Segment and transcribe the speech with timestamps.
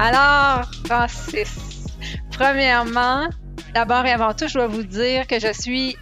[0.00, 1.86] Alors, Francis,
[2.32, 3.28] premièrement,
[3.74, 5.96] d'abord et avant tout, je dois vous dire que je suis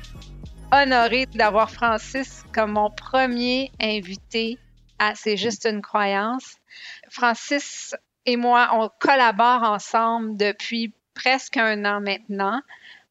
[0.72, 4.58] honorée d'avoir Francis comme mon premier invité
[4.98, 6.56] à C'est juste une croyance.
[7.10, 12.62] Francis et moi, on collabore ensemble depuis presque un an maintenant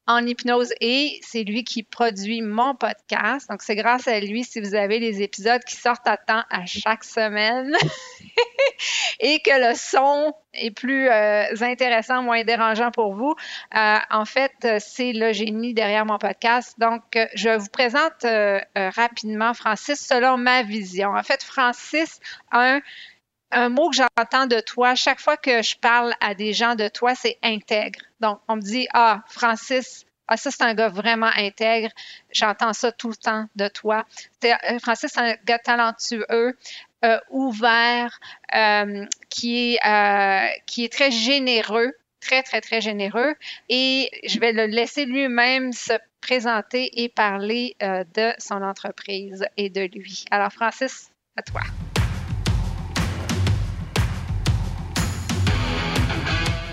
[0.07, 3.47] en hypnose et c'est lui qui produit mon podcast.
[3.49, 6.65] Donc, c'est grâce à lui si vous avez les épisodes qui sortent à temps à
[6.65, 7.71] chaque semaine
[9.19, 13.35] et que le son est plus euh, intéressant, moins dérangeant pour vous.
[13.75, 16.79] Euh, en fait, c'est le génie derrière mon podcast.
[16.79, 17.03] Donc,
[17.35, 21.11] je vous présente euh, rapidement Francis selon ma vision.
[21.11, 22.19] En fait, Francis
[23.53, 26.87] un mot que j'entends de toi chaque fois que je parle à des gens de
[26.87, 27.99] toi, c'est intègre.
[28.21, 31.89] Donc, on me dit, ah, Francis, ah, ça, c'est un gars vraiment intègre.
[32.31, 34.05] J'entends ça tout le temps de toi.
[34.45, 36.57] Euh, Francis, c'est un gars talentueux,
[37.03, 38.19] euh, ouvert,
[38.55, 43.35] euh, qui, est, qui est très généreux, très, très, très généreux.
[43.69, 49.81] Et je vais le laisser lui-même se présenter et parler de son entreprise et de
[49.81, 50.25] lui.
[50.29, 51.61] Alors, Francis, à toi.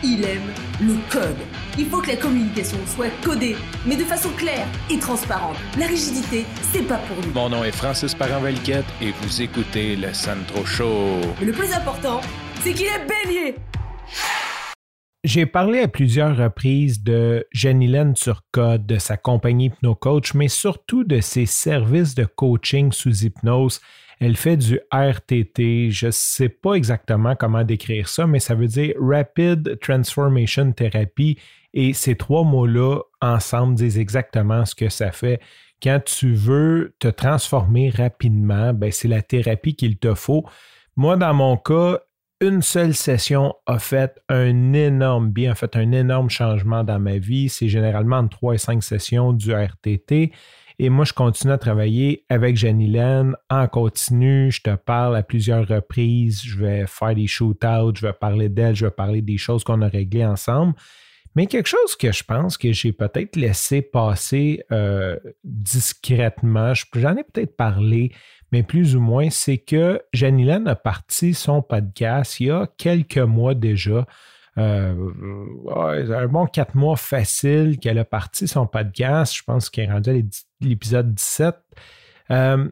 [0.02, 1.57] Il aime le code.
[1.80, 3.54] Il faut que la communication soit codée,
[3.86, 5.56] mais de façon claire et transparente.
[5.78, 7.32] La rigidité, c'est pas pour nous.
[7.32, 11.20] Mon nom est Francis parent et vous écoutez le Sandro Show.
[11.38, 12.20] Mais le plus important,
[12.62, 13.54] c'est qu'il est bélier.
[15.22, 21.20] J'ai parlé à plusieurs reprises de Janilène Turcotte, de sa compagnie HypnoCoach, mais surtout de
[21.20, 23.80] ses services de coaching sous hypnose
[24.20, 25.90] elle fait du RTT.
[25.90, 31.38] Je ne sais pas exactement comment décrire ça, mais ça veut dire Rapid Transformation Therapy.
[31.74, 35.40] Et ces trois mots-là ensemble disent exactement ce que ça fait.
[35.82, 40.44] Quand tu veux te transformer rapidement, ben c'est la thérapie qu'il te faut.
[40.96, 42.00] Moi, dans mon cas,
[42.40, 47.18] une seule session a fait un énorme bien, a fait un énorme changement dans ma
[47.18, 47.48] vie.
[47.48, 50.32] C'est généralement entre trois et cinq sessions du RTT.
[50.80, 54.52] Et moi, je continue à travailler avec Janilène en continu.
[54.52, 56.40] Je te parle à plusieurs reprises.
[56.44, 59.82] Je vais faire des shootouts, je vais parler d'elle, je vais parler des choses qu'on
[59.82, 60.74] a réglées ensemble.
[61.34, 67.24] Mais quelque chose que je pense que j'ai peut-être laissé passer euh, discrètement, j'en ai
[67.24, 68.12] peut-être parlé,
[68.52, 73.18] mais plus ou moins, c'est que Janilène a parti son podcast il y a quelques
[73.18, 74.06] mois déjà.
[74.56, 74.94] Euh,
[75.70, 79.36] un bon quatre mois facile qu'elle a parti son podcast.
[79.36, 80.14] Je pense qu'elle est rendue à
[80.60, 81.54] l'épisode 17.
[82.30, 82.68] Euh,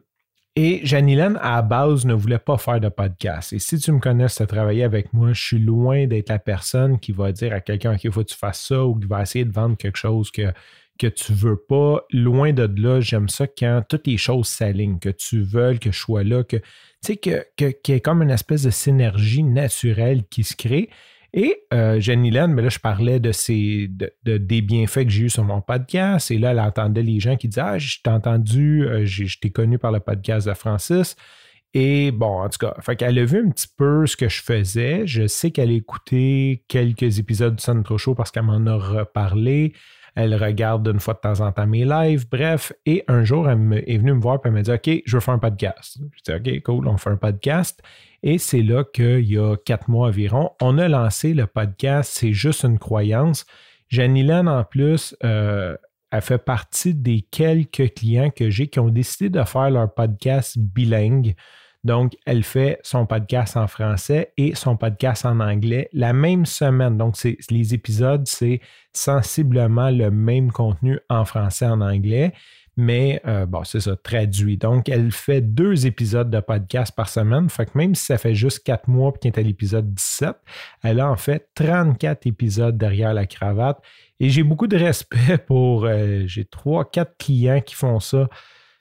[0.55, 3.53] et Janilène, à la base, ne voulait pas faire de podcast.
[3.53, 6.39] Et si tu me connais, tu as travaillé avec moi, je suis loin d'être la
[6.39, 9.21] personne qui va dire à quelqu'un qu'il faut que tu fasses ça ou qui va
[9.21, 10.51] essayer de vendre quelque chose que,
[10.97, 12.05] que tu veux pas.
[12.11, 15.99] Loin de là, j'aime ça quand toutes les choses s'alignent, que tu veux que je
[15.99, 16.63] sois là, que tu
[17.01, 20.89] sais, qu'il que, y ait comme une espèce de synergie naturelle qui se crée.
[21.33, 23.89] Et euh, Jenny mais ben là, je parlais de, ces,
[24.23, 26.31] des bienfaits que j'ai eu sur mon podcast.
[26.31, 29.51] Et là, elle entendait les gens qui disaient Ah, je t'ai entendu, euh, je t'ai
[29.51, 31.15] connu par le podcast de Francis.
[31.73, 34.41] Et bon, en tout cas, fait qu'elle a vu un petit peu ce que je
[34.41, 35.05] faisais.
[35.05, 39.73] Je sais qu'elle a écouté quelques épisodes du Centro Show parce qu'elle m'en a reparlé.
[40.19, 42.27] Elle regarde une fois de temps en temps mes lives.
[42.27, 45.15] Bref, et un jour, elle est venue me voir et elle m'a dit OK, je
[45.15, 45.99] veux faire un podcast.
[46.11, 47.83] Je dit OK, cool, on fait un podcast.
[48.23, 52.33] Et c'est là qu'il y a quatre mois environ, on a lancé le podcast C'est
[52.33, 53.45] juste une croyance.
[53.89, 55.77] Janilène, en plus, euh,
[56.09, 60.57] a fait partie des quelques clients que j'ai qui ont décidé de faire leur podcast
[60.57, 61.35] bilingue.
[61.87, 66.97] Donc, elle fait son podcast en français et son podcast en anglais la même semaine.
[66.97, 67.15] Donc,
[67.49, 68.59] les épisodes, c'est
[68.93, 72.33] sensiblement le même contenu en français en anglais
[72.77, 74.57] mais euh, bon, c'est ça, traduit.
[74.57, 77.49] Donc, elle fait deux épisodes de podcast par semaine.
[77.49, 80.35] Fait que même si ça fait juste quatre mois qu'elle est à l'épisode 17,
[80.83, 83.81] elle a en fait 34 épisodes derrière la cravate.
[84.19, 85.85] Et j'ai beaucoup de respect pour.
[85.85, 88.29] Euh, j'ai trois, quatre clients qui font ça.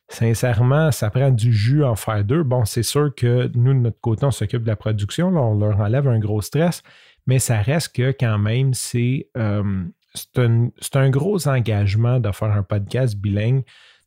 [0.08, 2.44] Sincèrement, ça prend du jus en faire deux.
[2.44, 5.28] Bon, c'est sûr que nous, de notre côté, on s'occupe de la production.
[5.28, 6.82] on leur enlève un gros stress,
[7.26, 9.28] mais ça reste que quand même, c'est.
[9.36, 13.64] Euh, c'est un, gros engagement de faire un podcast bilingue.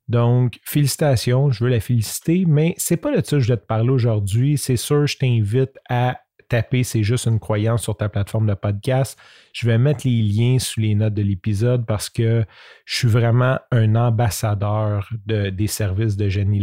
[0.07, 3.65] Donc, félicitations, je veux la féliciter, mais c'est pas de ça que je vais te
[3.65, 4.57] parler aujourd'hui.
[4.57, 6.19] C'est sûr, je t'invite à
[6.49, 9.17] taper C'est juste une croyance sur ta plateforme de podcast.
[9.53, 12.43] Je vais mettre les liens sous les notes de l'épisode parce que
[12.85, 16.59] je suis vraiment un ambassadeur des services de Jenny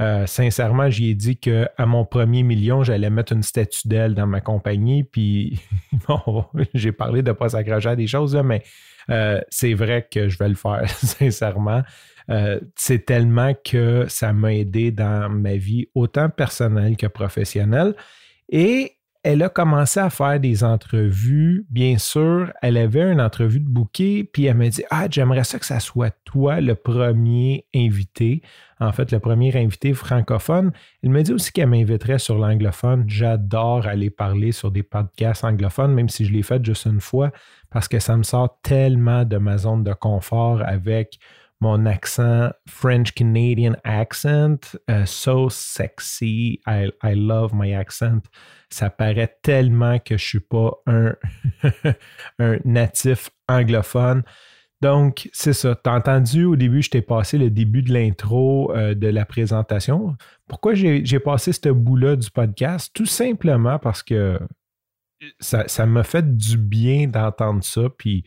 [0.00, 4.26] euh, sincèrement, j'y ai dit qu'à mon premier million, j'allais mettre une statue d'elle dans
[4.26, 5.04] ma compagnie.
[5.04, 5.60] Puis,
[6.08, 8.62] bon, j'ai parlé de ne pas s'accrocher à des choses, mais
[9.10, 11.82] euh, c'est vrai que je vais le faire, sincèrement.
[12.30, 17.94] Euh, c'est tellement que ça m'a aidé dans ma vie, autant personnelle que professionnelle.
[18.48, 21.66] Et elle a commencé à faire des entrevues.
[21.68, 25.58] Bien sûr, elle avait une entrevue de bouquet, puis elle m'a dit Ah, j'aimerais ça
[25.58, 28.42] que ça soit toi le premier invité.
[28.78, 30.72] En fait, le premier invité francophone.
[31.02, 33.04] Elle me dit aussi qu'elle m'inviterait sur l'anglophone.
[33.08, 37.30] J'adore aller parler sur des podcasts anglophones, même si je l'ai fait juste une fois,
[37.68, 41.18] parce que ça me sort tellement de ma zone de confort avec
[41.60, 46.60] mon accent French Canadian accent, uh, so sexy.
[46.66, 48.22] I, I, love my accent.
[48.70, 51.14] Ça paraît tellement que je suis pas un,
[52.38, 54.22] un natif anglophone.
[54.80, 55.74] Donc, c'est ça.
[55.74, 60.16] T'as entendu au début, je t'ai passé le début de l'intro euh, de la présentation.
[60.48, 62.90] Pourquoi j'ai passé ce bout-là du podcast?
[62.94, 64.40] Tout simplement parce que
[65.38, 68.24] ça, ça m'a fait du bien d'entendre ça, puis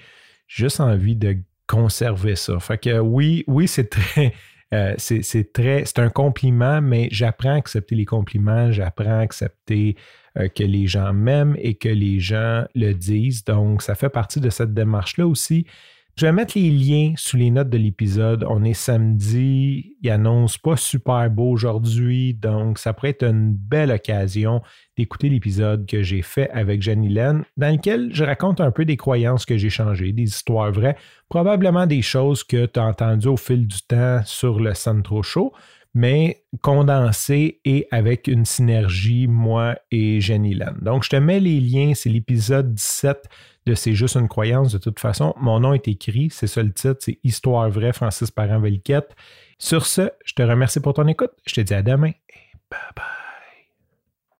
[0.47, 1.37] juste envie de
[1.67, 2.59] conserver ça.
[2.59, 4.33] Fait que oui, oui, c'est très.
[4.73, 9.95] Euh, c'est très, c'est un compliment, mais j'apprends à accepter les compliments, j'apprends à accepter
[10.35, 13.43] euh, que les gens m'aiment et que les gens le disent.
[13.43, 15.67] Donc, ça fait partie de cette démarche-là aussi.
[16.15, 18.45] Je vais mettre les liens sous les notes de l'épisode.
[18.47, 23.89] On est samedi, il annonce pas super beau aujourd'hui, donc ça pourrait être une belle
[23.89, 24.61] occasion
[24.95, 28.95] d'écouter l'épisode que j'ai fait avec Jenny Len, dans lequel je raconte un peu des
[28.95, 30.97] croyances que j'ai changées, des histoires vraies,
[31.29, 35.51] probablement des choses que tu as entendues au fil du temps sur le Centro Show,
[35.93, 40.75] mais condensées et avec une synergie, moi et Jenny Len.
[40.81, 43.29] Donc, je te mets les liens, c'est l'épisode 17
[43.65, 44.73] de C'est juste une croyance.
[44.73, 48.31] De toute façon, mon nom est écrit, c'est ça le titre, c'est Histoire vraie, Francis
[48.31, 49.15] Parent-Velquette.
[49.57, 51.31] Sur ce, je te remercie pour ton écoute.
[51.45, 53.22] Je te dis à demain et bye bye.